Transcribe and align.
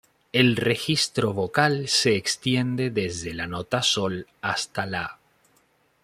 El 0.33 0.55
registro 0.55 1.31
vocal 1.31 1.87
se 1.87 2.15
extiende 2.15 2.89
desde 2.89 3.35
la 3.35 3.45
nota 3.45 3.83
"sol" 3.83 4.25
hasta 4.41 4.87
"la". 4.87 5.19